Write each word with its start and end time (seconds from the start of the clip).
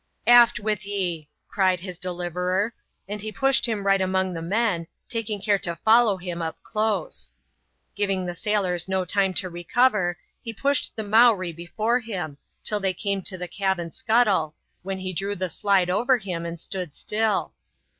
"Aft 0.41 0.59
with 0.59 0.83
ye!" 0.83 1.29
cried 1.47 1.81
his 1.81 1.99
deliverer; 1.99 2.73
and 3.07 3.21
he 3.21 3.31
pushed 3.31 3.67
him 3.67 3.85
right 3.85 4.01
among 4.01 4.33
the 4.33 4.41
men, 4.41 4.87
taking 5.07 5.39
care 5.39 5.59
to 5.59 5.75
follow 5.85 6.17
him 6.17 6.41
up 6.41 6.57
close. 6.63 7.31
Giving 7.95 8.25
the 8.25 8.33
sailors 8.33 8.87
no 8.87 9.05
time 9.05 9.35
to 9.35 9.47
recover, 9.47 10.17
he 10.41 10.53
pushed 10.53 10.95
the 10.95 11.03
Mowree 11.03 11.53
before 11.55 11.99
him, 11.99 12.39
till 12.63 12.79
they 12.79 12.95
came 12.95 13.21
to 13.21 13.37
the 13.37 13.47
cabin 13.47 13.91
scuttle, 13.91 14.55
when 14.81 14.97
he 14.97 15.13
drew 15.13 15.35
the 15.35 15.49
slide 15.49 15.91
over 15.91 16.17
him, 16.17 16.47
and 16.47 16.59
stood 16.59 16.95
still. 16.95 17.53